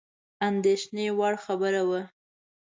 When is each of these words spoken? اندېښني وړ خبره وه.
اندېښني 0.47 1.07
وړ 1.17 1.33
خبره 1.45 1.81
وه. 1.89 2.01